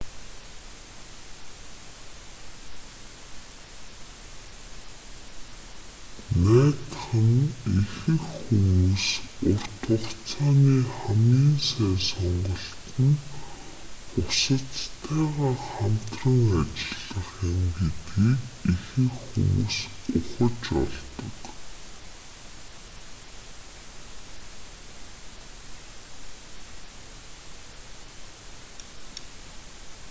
найдах 6.51 7.03
нь 7.31 7.47
ихэнх 7.81 8.27
хүмүүс 8.47 9.07
урт 9.51 9.79
хугацааны 9.89 10.75
хамгийн 10.99 11.57
сайн 11.69 11.97
сонголт 12.11 12.85
нь 13.07 13.17
бусаддтайгаа 14.13 15.55
хамтран 15.71 16.41
ажиллах 16.61 17.31
юм 17.53 17.61
гэдгийг 17.75 18.39
ихэнх 18.73 19.15
хүмүүс 19.29 19.77
ухаж 20.17 20.63
олог 20.81 21.03